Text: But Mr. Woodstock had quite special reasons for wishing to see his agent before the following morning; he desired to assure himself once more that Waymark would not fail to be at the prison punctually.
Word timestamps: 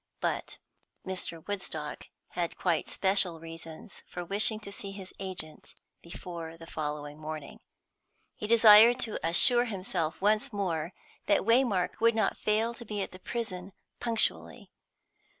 But 0.19 0.57
Mr. 1.05 1.47
Woodstock 1.47 2.07
had 2.29 2.57
quite 2.57 2.87
special 2.87 3.39
reasons 3.39 4.01
for 4.07 4.25
wishing 4.25 4.59
to 4.61 4.71
see 4.71 4.93
his 4.93 5.13
agent 5.19 5.75
before 6.01 6.57
the 6.57 6.65
following 6.65 7.19
morning; 7.21 7.59
he 8.33 8.47
desired 8.47 8.97
to 9.01 9.19
assure 9.23 9.65
himself 9.65 10.19
once 10.19 10.51
more 10.51 10.93
that 11.27 11.41
Waymark 11.45 11.99
would 12.01 12.15
not 12.15 12.35
fail 12.35 12.73
to 12.73 12.83
be 12.83 13.03
at 13.03 13.11
the 13.11 13.19
prison 13.19 13.73
punctually. 13.99 14.71